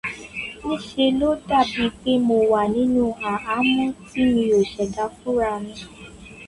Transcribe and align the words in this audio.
Níṣe 0.67 1.05
ló 1.19 1.29
dàbíi 1.47 1.87
pé 2.01 2.11
mo 2.25 2.37
wà 2.51 2.61
nínú 2.73 3.03
àhámọ́ 3.31 3.87
tí 4.09 4.21
mi 4.33 4.43
ò 4.57 4.61
ṣẹ̀dá 4.71 5.05
fúnra 5.17 5.51
mi 5.63 5.73